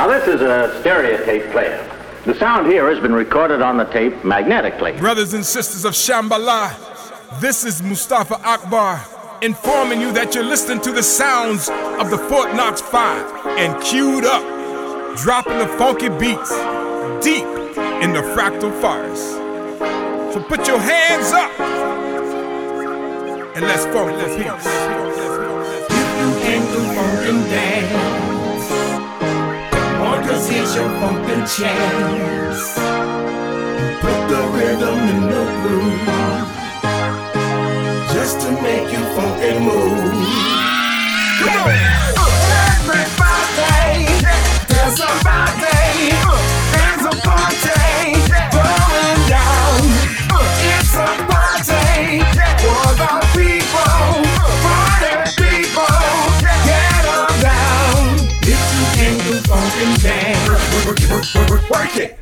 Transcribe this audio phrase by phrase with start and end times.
[0.00, 1.86] Now, this is a stereotape player.
[2.24, 4.92] The sound here has been recorded on the tape magnetically.
[4.92, 6.72] Brothers and sisters of Shambhala,
[7.38, 9.04] this is Mustafa Akbar
[9.42, 11.68] informing you that you're listening to the sounds
[12.00, 13.26] of the Fort Knox Five
[13.58, 16.48] and Qdup, dropping the funky beats
[17.22, 17.44] deep
[18.00, 19.32] in the fractal forest.
[20.32, 21.60] So put your hands up
[23.54, 24.66] and let's funk the peace.
[25.90, 27.79] If you can do funk and dance,
[30.50, 30.90] here's your
[31.30, 32.74] and chance.
[34.02, 36.06] Put the rhythm in the groove,
[38.12, 40.26] just to make you funk and move.
[41.40, 41.90] Come on!
[42.82, 44.06] Everybody,
[44.68, 45.69] there's somebody,
[61.20, 62.16] work, work, work, work, work it.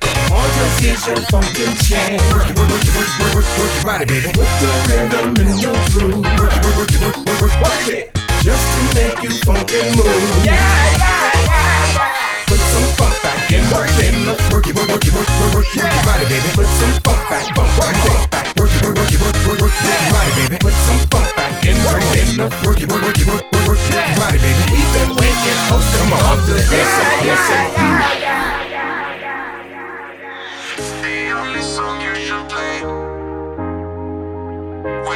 [0.83, 2.19] Get your funk and chant.
[2.35, 4.31] Work, work, work, work, work, work, work your body, baby.
[4.35, 6.25] Put the rhythm in your groove.
[6.39, 8.11] Work, work, work, work, work, work, work it.
[8.43, 10.07] Just to make you funk and move.
[10.43, 12.47] Yeah, yeah, yeah, yeah.
[12.47, 14.09] Put some funk back in, work the
[14.51, 16.51] work it, work, it, work it, work, work, work your body, baby.
[16.55, 19.61] Put some funk back, funk, work, funk back, work it, work, work it, work, work,
[19.63, 20.57] work your body, baby.
[20.59, 22.23] Put some funk back in, work the
[22.67, 24.79] work it, work, work it, work, work, work your body, baby.
[25.19, 28.38] When you're close to come on, to the yes, yes, The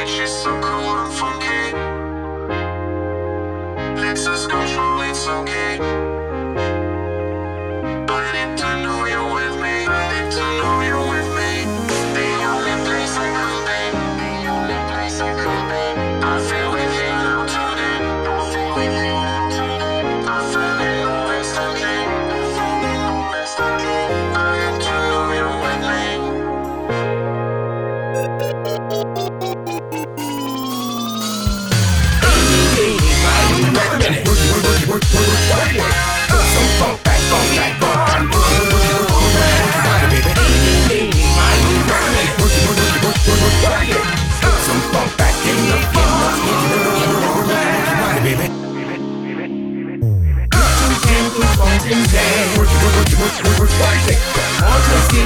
[0.05, 1.71] She's so cool and funky.
[4.01, 6.12] Let's us control, it's okay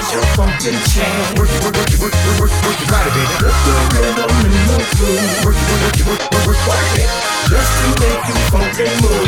[0.07, 1.35] Your funkin' chant.
[1.35, 3.35] Work it, work it, work it, work it, work it, work your body, baby.
[3.43, 5.43] Put the rhythm in the groove.
[5.43, 7.09] Work it, work it, work it, work it, work it,
[7.51, 9.27] just to make you funk and move.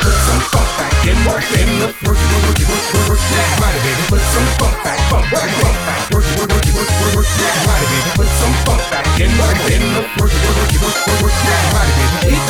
[0.00, 3.76] Put some funk back in, work in the work it, work it, work it, work
[3.76, 3.96] it.
[4.08, 7.28] Put some funk back, funk, work, funk back, work it, work it, work it, work
[7.28, 7.76] it, work.
[8.16, 11.36] Put some funk back in, work in the work it, work it, work it, work
[11.44, 11.92] it, body,
[12.24, 12.40] baby.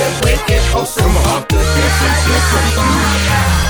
[0.71, 3.67] Oh hard to different, different.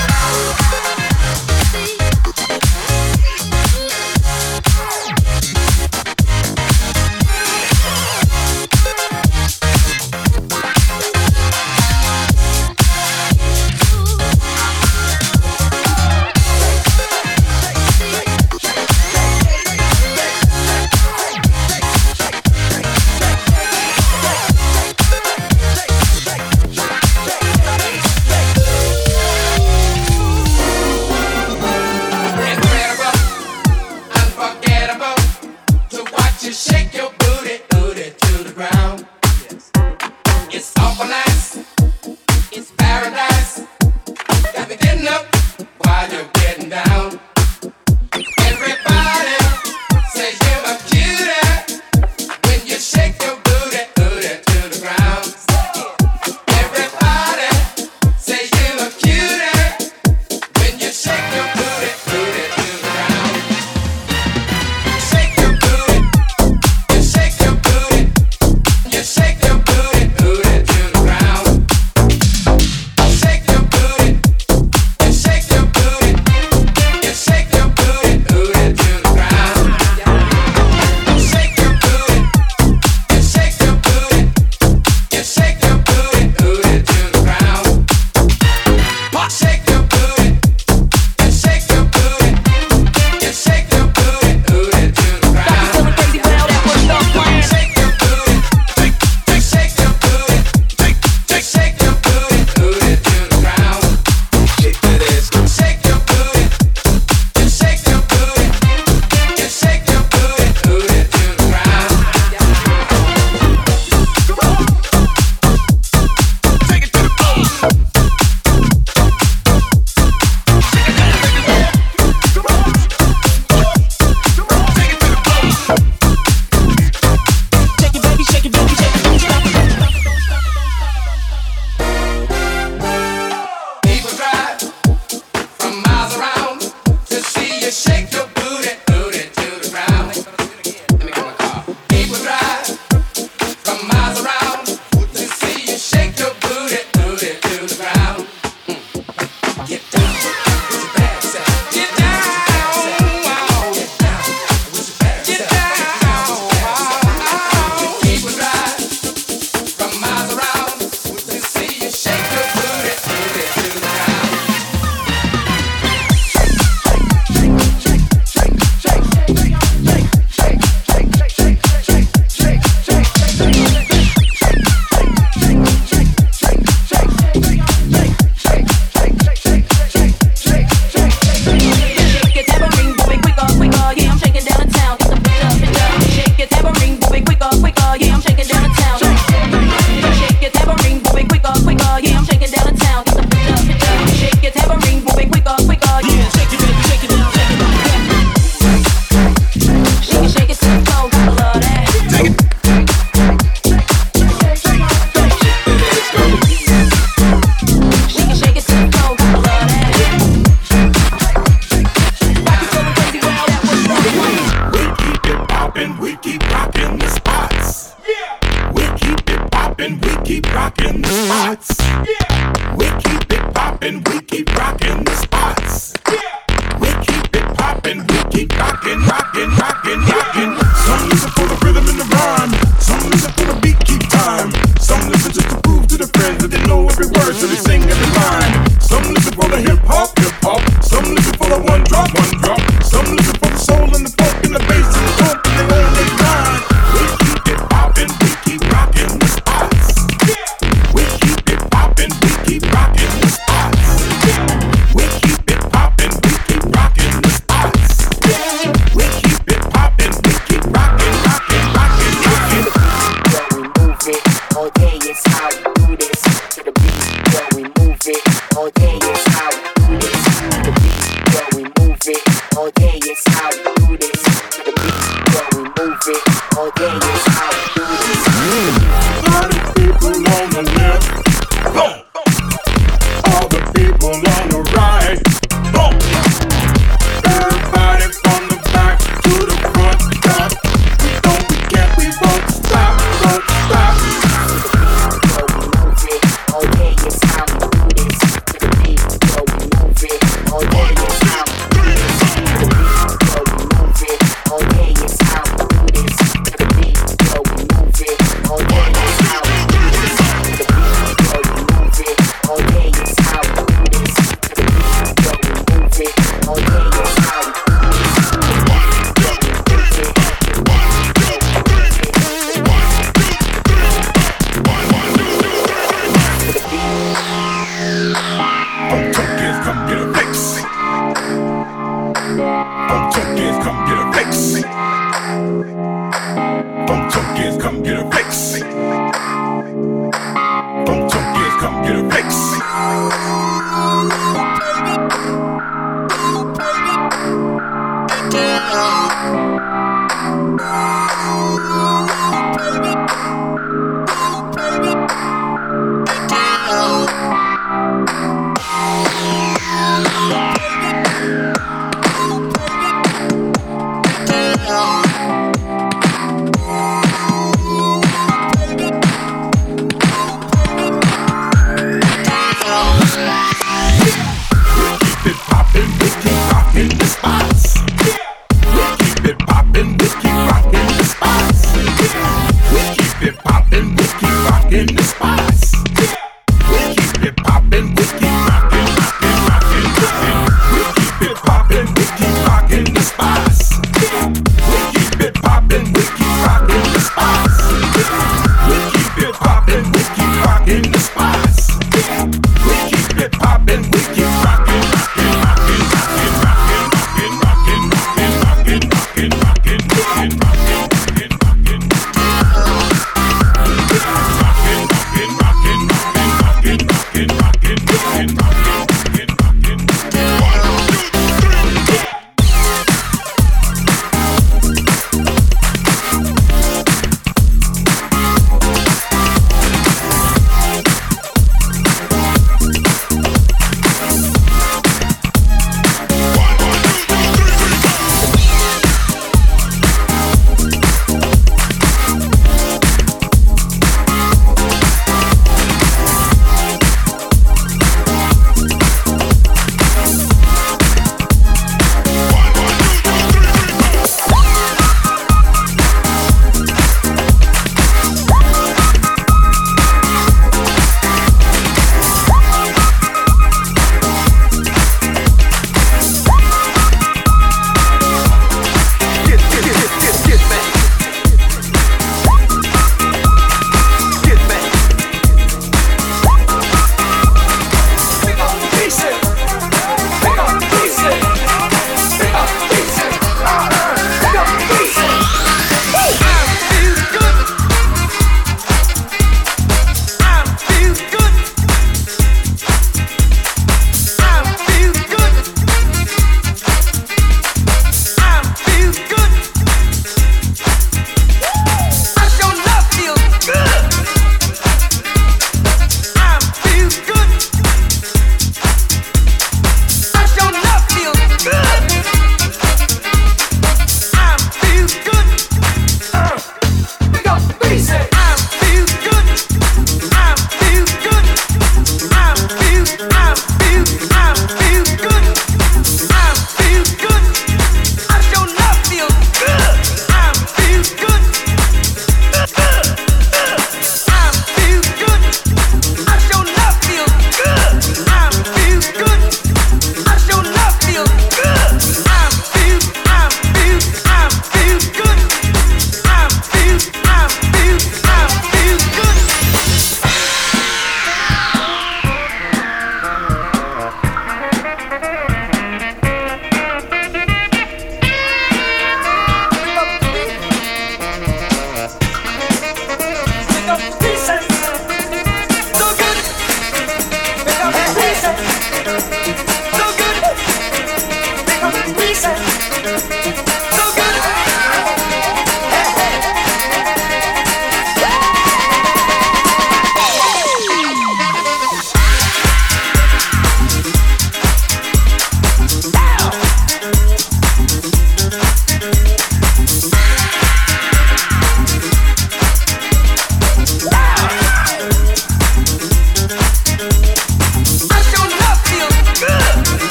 [220.78, 221.76] rocking the spots.
[221.80, 222.76] Yeah.
[222.76, 225.94] We keep it poppin', we keep rocking the spots.
[226.08, 226.78] Yeah.
[226.80, 230.58] We keep it poppin', we keep rockin', rockin', rockin', rockin'.
[230.86, 232.52] Some listen for the rhythm and the rhyme.
[232.80, 234.50] Some listen for the beat, keep time.
[234.80, 237.56] Some listen just to prove to the friends that they know every word, so they
[237.56, 238.80] sing every line.
[238.80, 240.60] Some listen for the hip hop, hip hop.
[240.82, 242.60] Some listen for the one drop, one drop.
[242.82, 243.45] Some listen for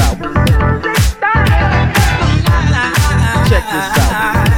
[0.00, 0.16] out.
[3.48, 4.49] Check this out.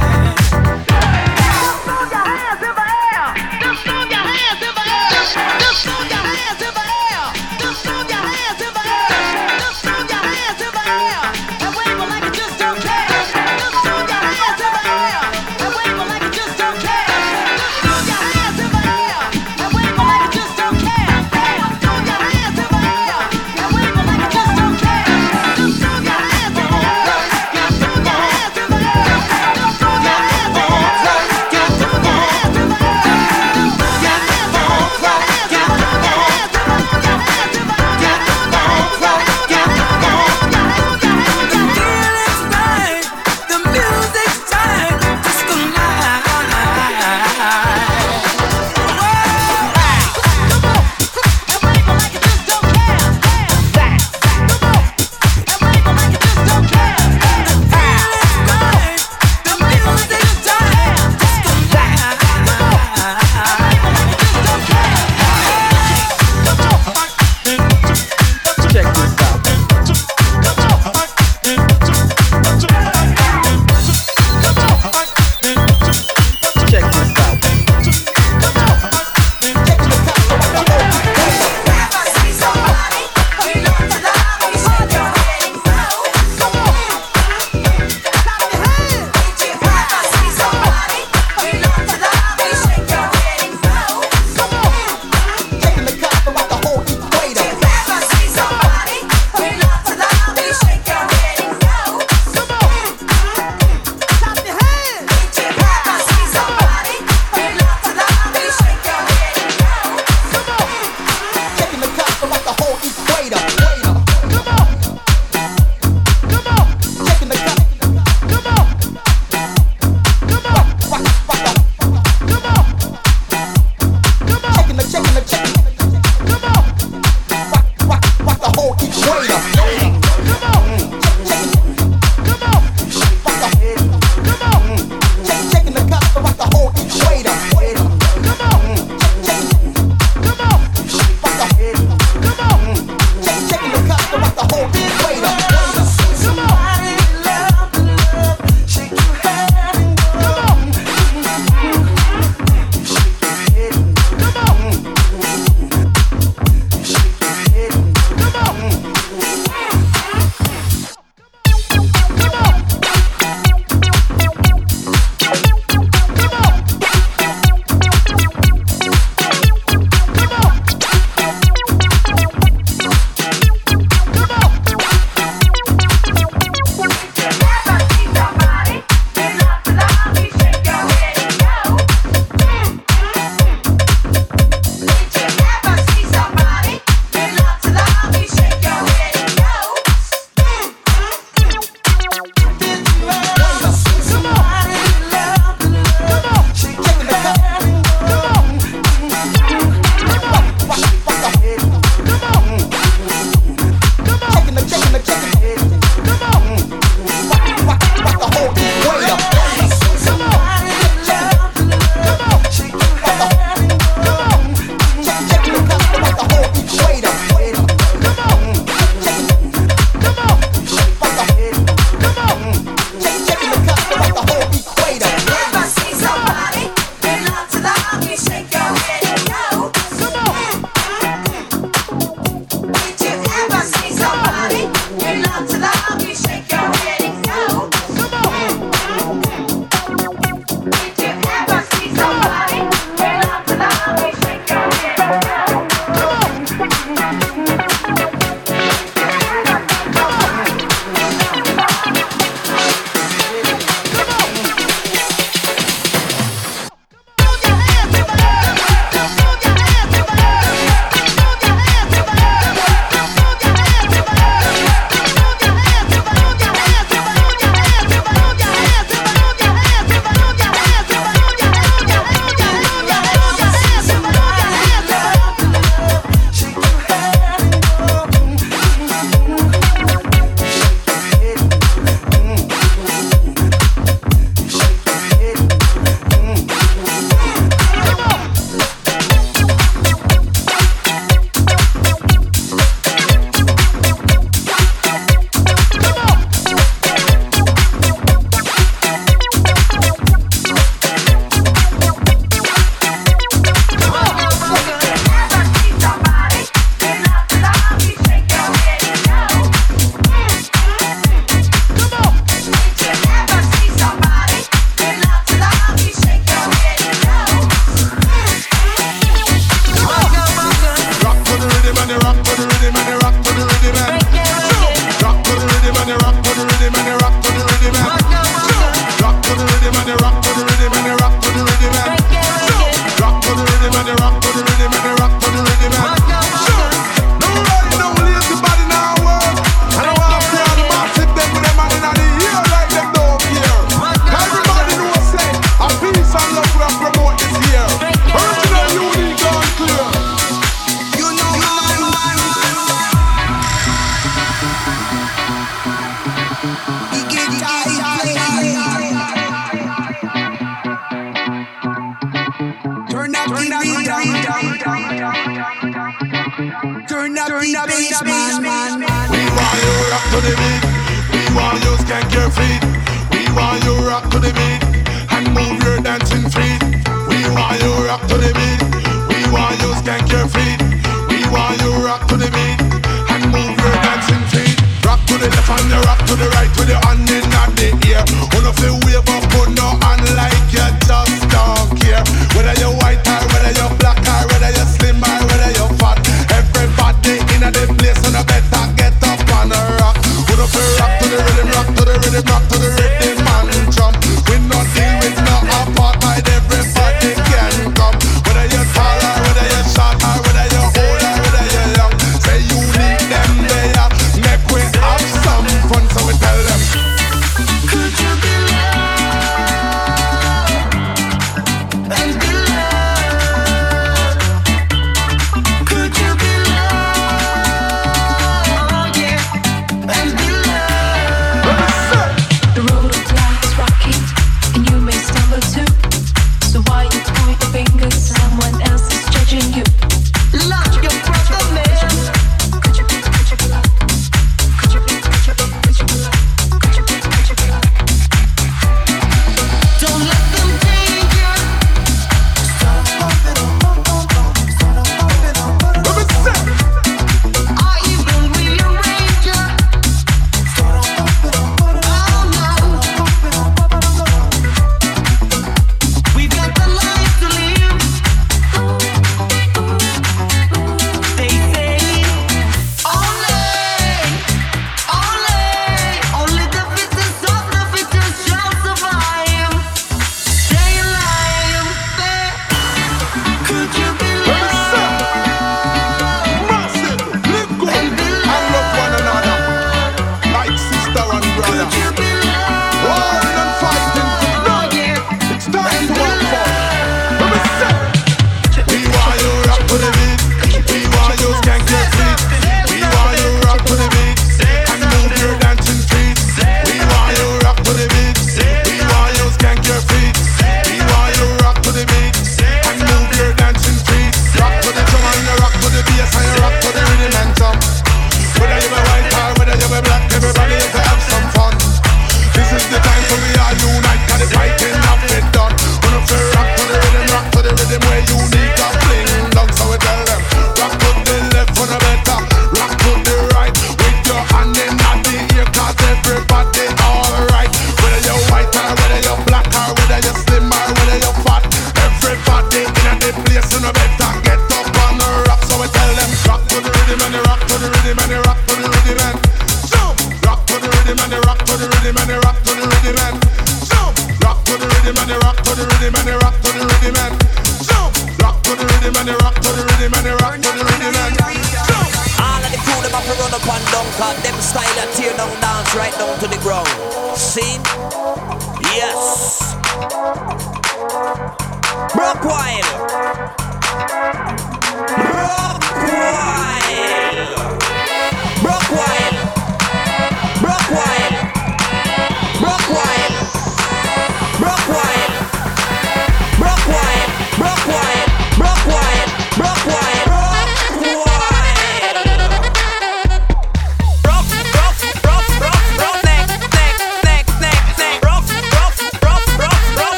[543.43, 544.02] left to no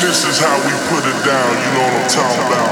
[0.00, 2.68] this is how we put it down, you know what I'm talking about.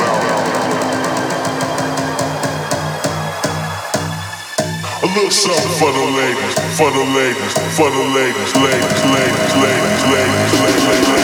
[5.02, 10.02] A little something for the ladies, for the ladies, for the ladies, ladies, ladies, ladies,
[10.10, 11.08] ladies, ladies, ladies.
[11.08, 11.21] ladies.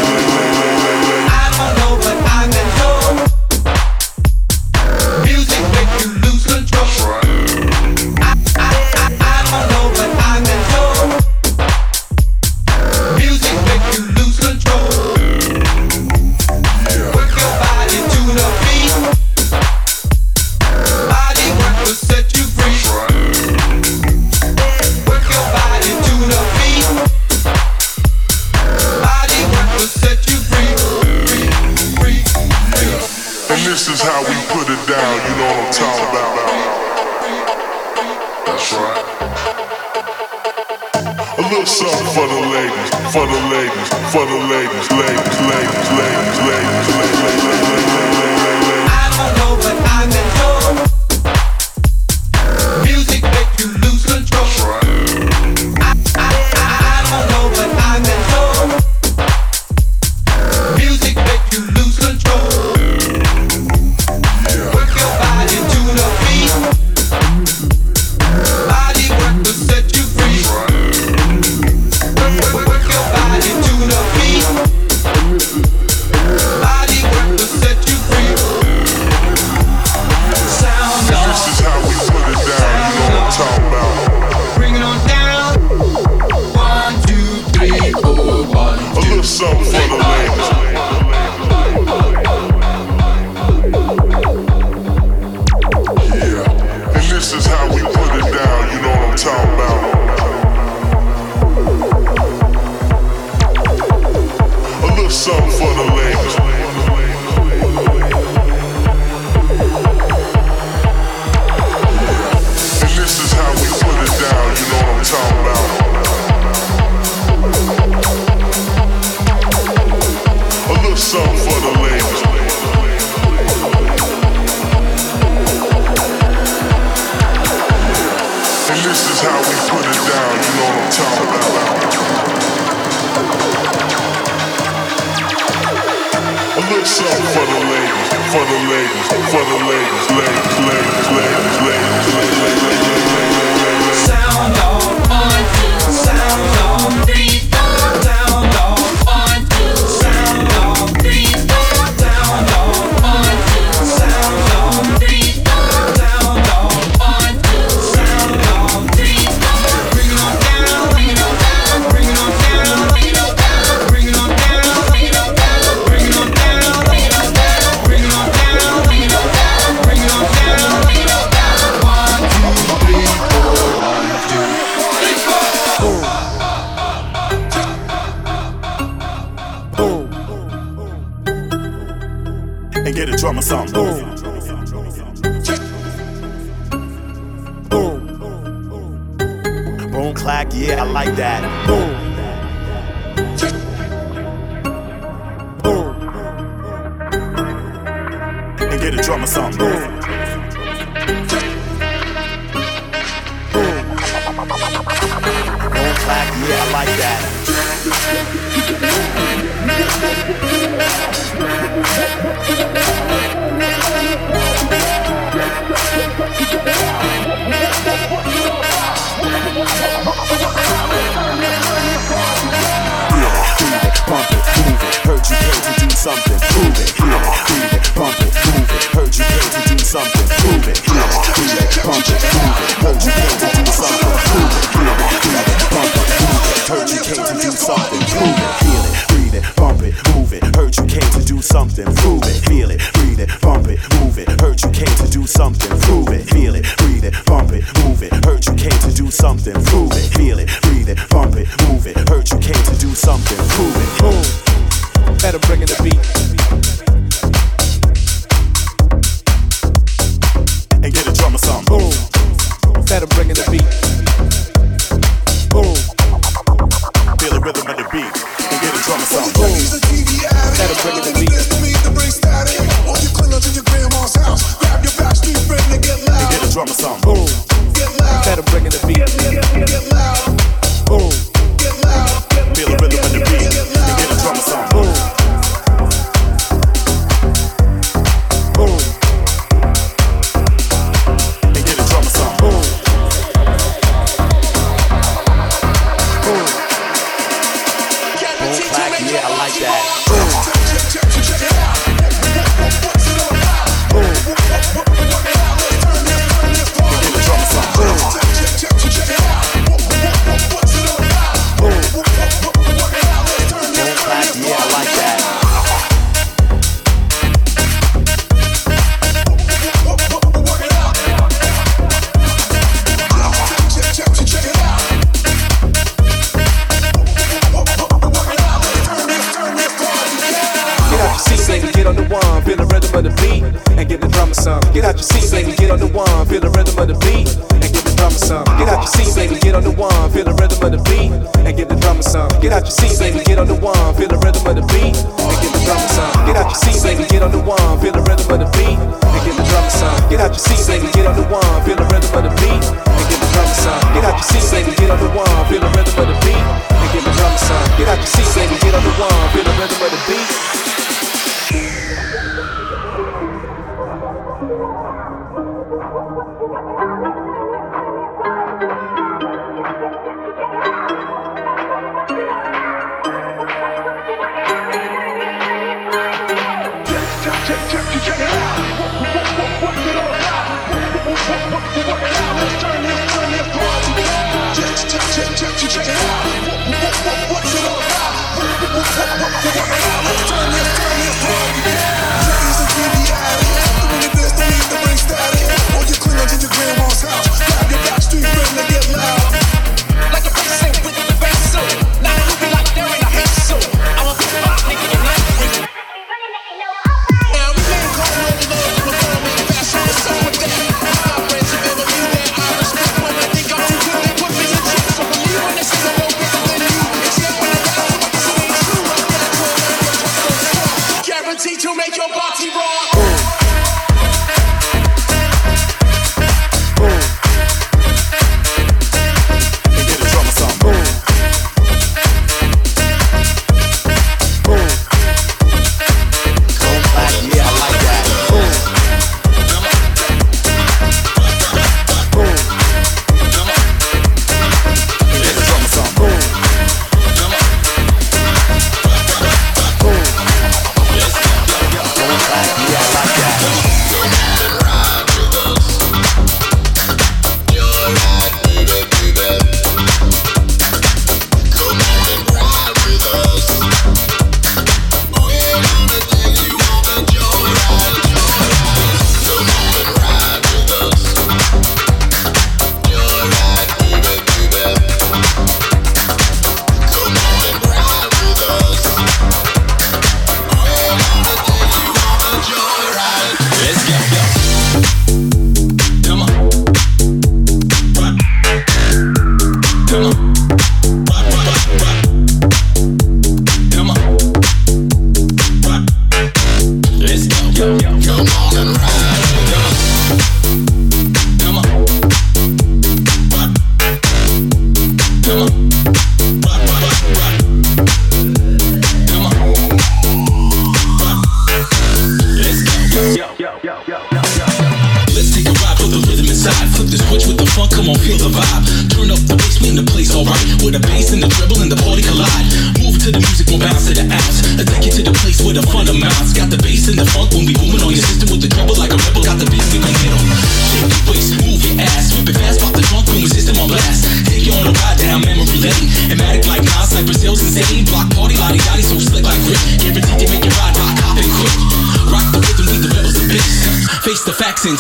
[143.95, 145.45] Sound on one,
[145.91, 147.38] sound on three,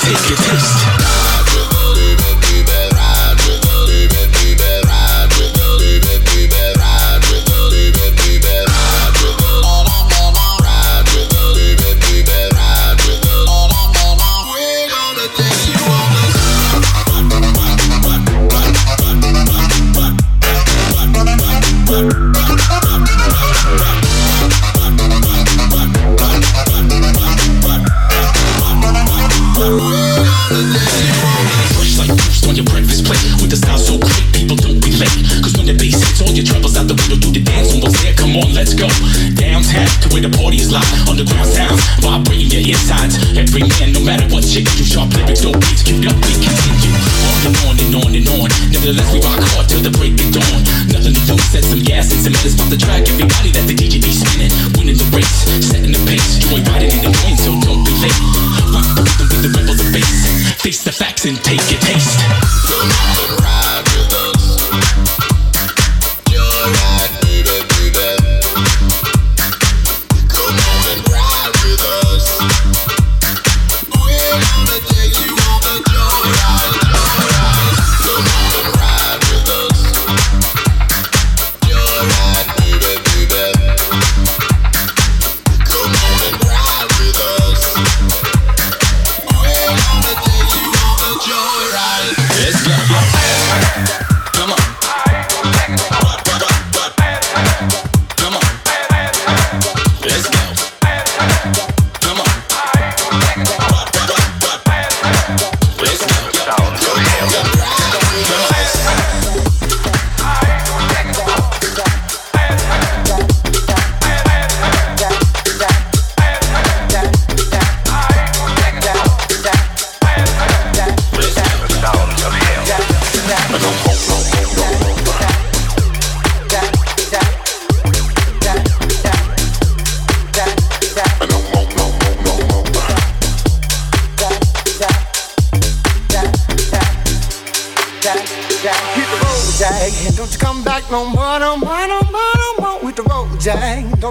[0.01, 0.88] take your taste.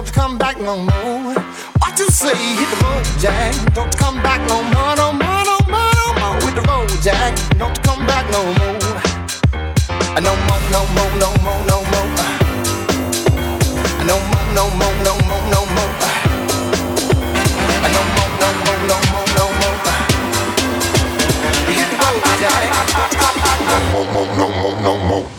[0.08, 1.34] Don't come back no more.
[1.80, 2.34] What you say?
[2.34, 6.34] Hit the road, Jack, don't come back no more, no more, no more, no more.
[6.44, 8.78] With the road, Jack, don't come back no more.
[10.16, 12.08] Uh, No more, no more, no more, no more.
[12.18, 12.34] Uh,
[14.08, 15.92] No more, no more, no more, no more.
[17.84, 19.76] Uh, No more, no more, no more, no more.
[21.68, 22.62] Hit the road, Jack.
[23.92, 25.37] No more, no more, no more.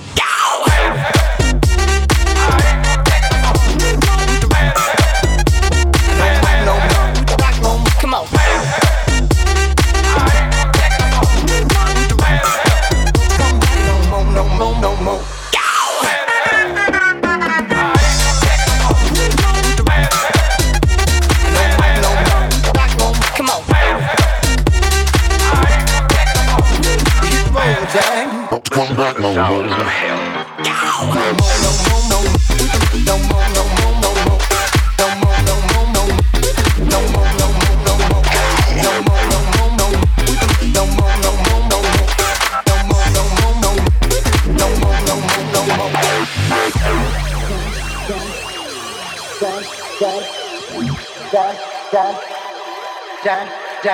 [53.80, 53.88] Hit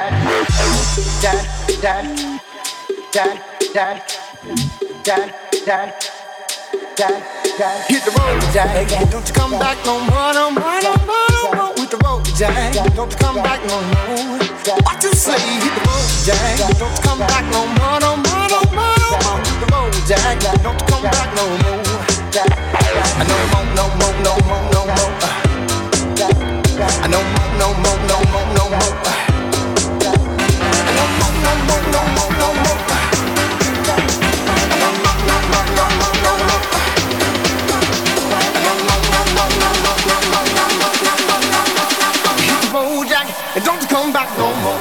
[8.02, 8.90] the road, Jack.
[9.12, 11.74] Don't you come back no more, no more, no more, no more.
[11.76, 12.74] With the road, Jack.
[12.96, 14.40] Don't you come back no more.
[14.82, 15.38] What you say?
[15.38, 16.58] Hit the road, Jack.
[16.80, 19.38] Don't you come back no more, no more, no more, no more.
[19.38, 20.42] Hit the road, Jack.
[20.64, 21.86] Don't you come back no more.
[23.18, 25.14] I know no more, no more, no more, no more.
[26.98, 27.45] I no
[44.06, 44.75] come back no more,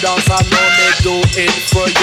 [0.00, 1.94] dance and no me do it for you.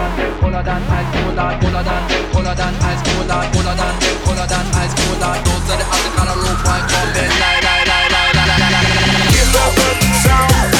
[0.00, 0.82] Cool ice,
[4.76, 4.94] ice,
[9.74, 10.79] the sound.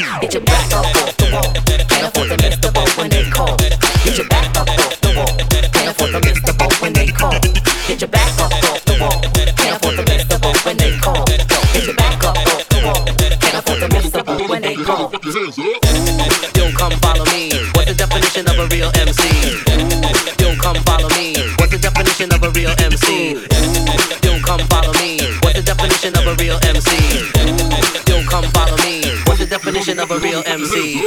[0.00, 0.47] It's a
[29.98, 31.00] definition of a real MC?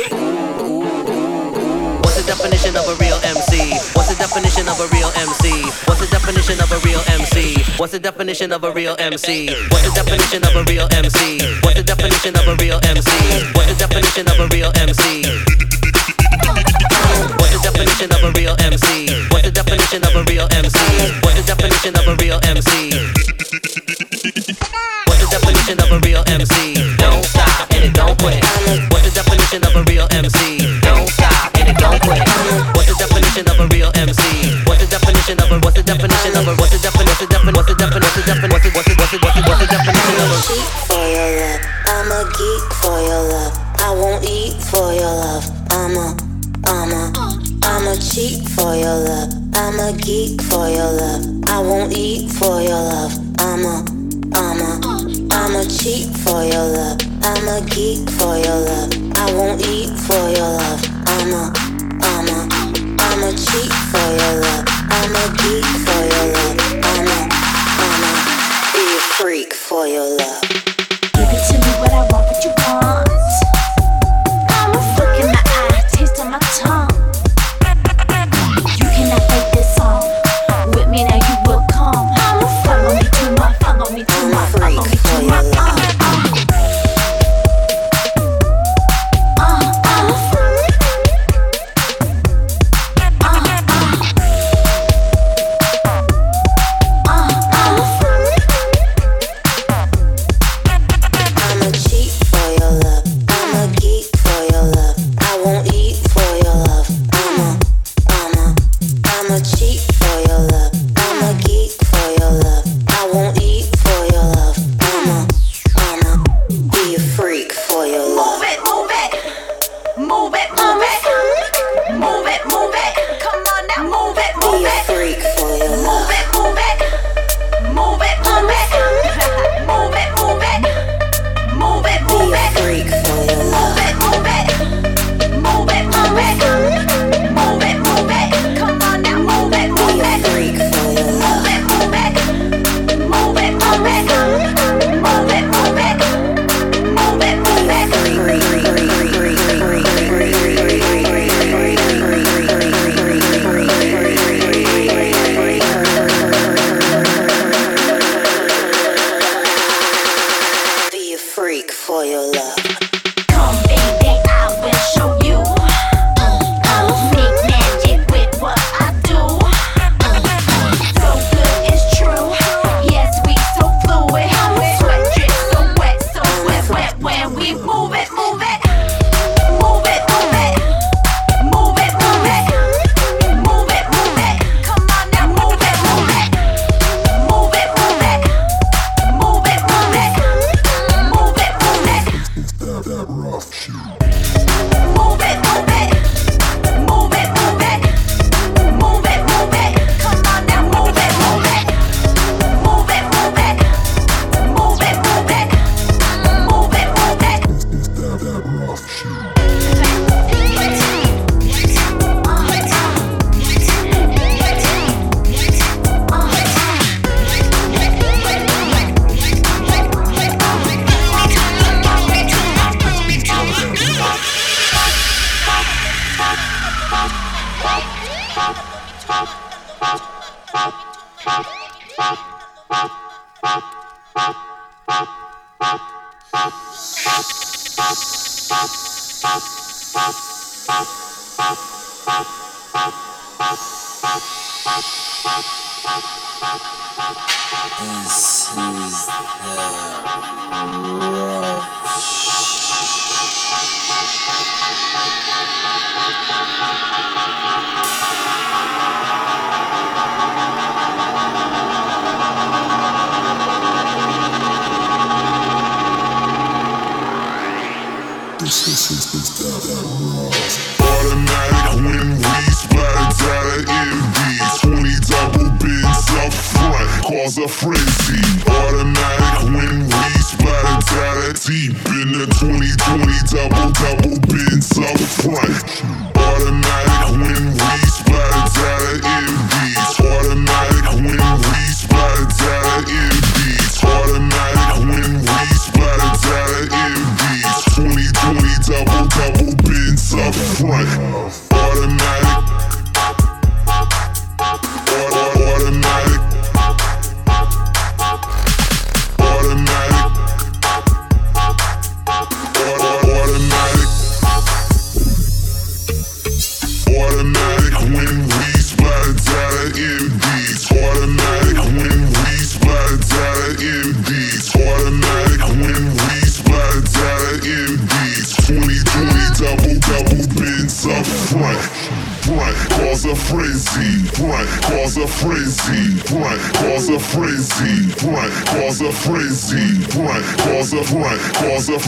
[2.03, 3.71] What's the definition of a real MC?
[3.95, 5.63] What's the definition of a real MC?
[5.87, 7.55] What's the definition of a real MC?
[7.79, 9.47] What's the definition of a real MC?
[9.71, 11.39] What's the definition of a real MC?
[11.63, 13.55] What's the definition of a real MC?
[13.55, 15.23] What's the definition of a real MC?
[17.39, 19.07] What's the definition of a real MC?
[19.31, 20.83] What's the definition of a real MC?
[21.23, 22.91] What's the definition of a real MC?
[25.07, 26.75] What's the definition of a real MC?
[26.97, 30.61] Don't stop and it don't What's the definition of a real MC?
[30.85, 32.21] Don't stop and don't quit.
[32.77, 34.61] What's the definition of a real MC?
[34.69, 37.25] What's the definition of a what's the definition of a what's the definition what's the
[37.25, 40.15] definition what's the definition what's the what's the what's the what's the what's the definition
[40.21, 41.61] of a cheat for your love.
[41.89, 43.53] I'm a geek for your love.
[43.81, 45.45] I won't eat for your love.
[45.73, 46.07] I'm a,
[46.69, 47.03] I'm a,
[47.65, 49.33] I'm a cheat for your love.
[49.53, 51.25] I'm a geek for your love.
[51.49, 53.13] I won't eat for your love.
[53.39, 54.00] I'm a,
[54.33, 54.79] I'm a,
[55.31, 56.99] I'm a cheat for your love.
[57.23, 58.91] I'm a geek for your love.
[59.17, 60.81] I won't eat for your love.
[61.07, 61.53] I'm a,
[62.01, 62.49] I'm a,
[63.01, 64.65] I'm a cheat for your love.
[64.89, 66.57] I'm a geek for your love.
[66.83, 67.29] I'm a,
[67.83, 70.30] I'm a, be a freak for your love.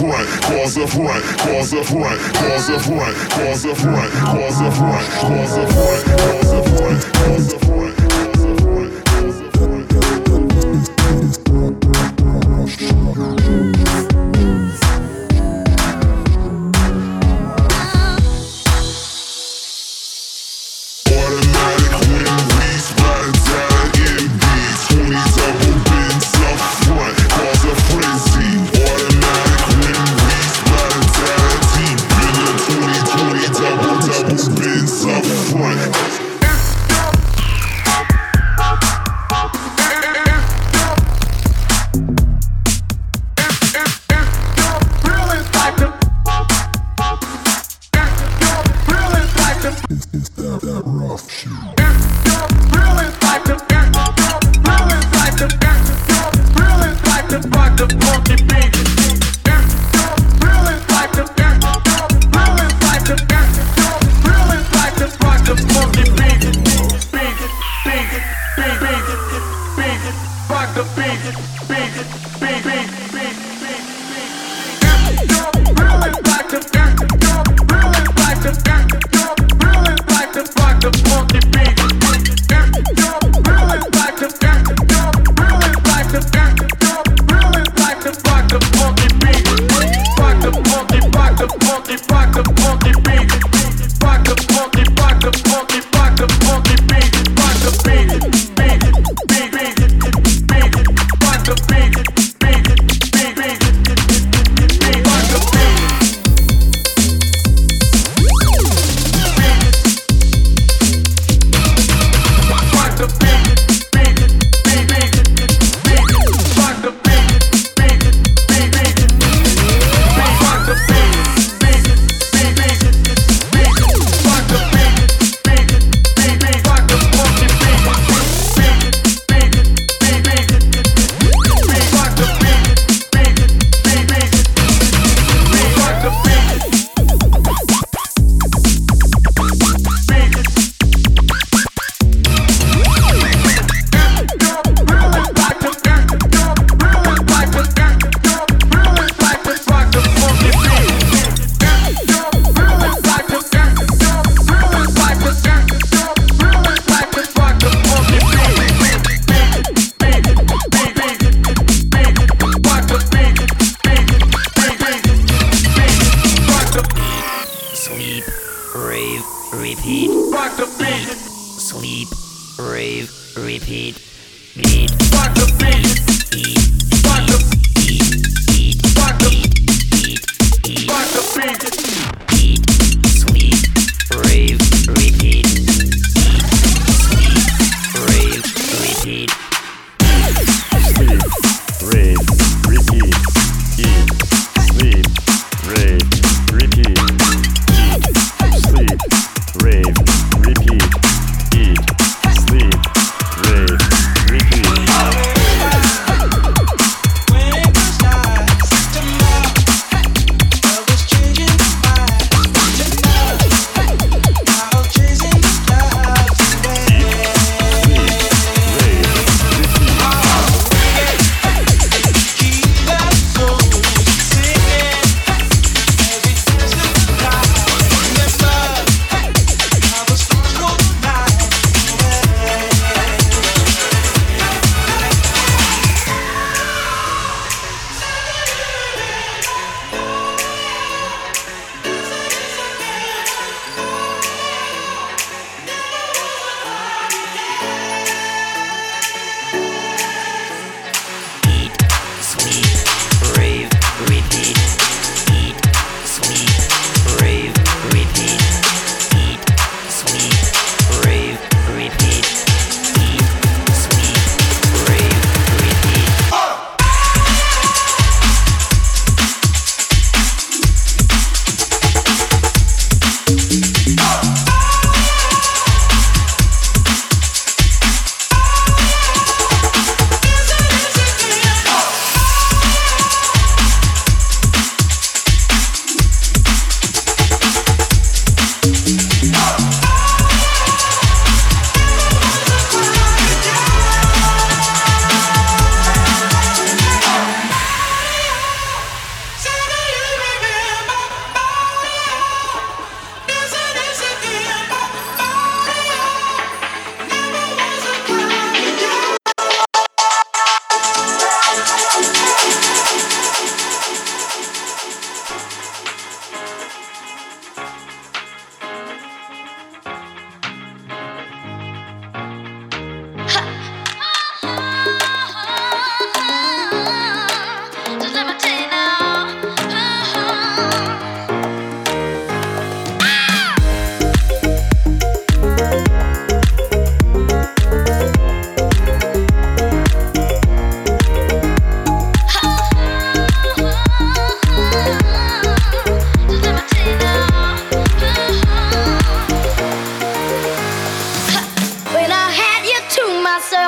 [0.01, 3.85] of cause of right, cause of right, cause of right, cause of right, cause of
[3.85, 7.92] right, cause of right, cause of right, cause of right, cause of right.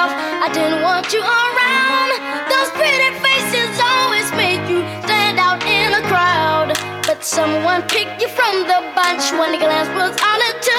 [0.06, 0.14] off.
[0.46, 2.12] I didn't want you around.
[2.54, 6.70] Those pretty faces always make you stand out in a crowd.
[7.08, 10.75] But someone picked you from the bunch when the glance was all it took.